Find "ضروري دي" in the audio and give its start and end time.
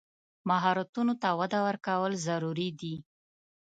2.27-2.95